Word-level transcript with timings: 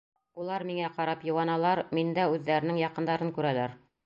Улар 0.43 0.63
миңә 0.69 0.87
ҡарап 0.95 1.21
йыуаналар, 1.29 1.83
миндә 1.99 2.27
үҙҙәренең 2.39 2.81
яҡындарын 2.89 3.35
күрәләр. 3.39 3.79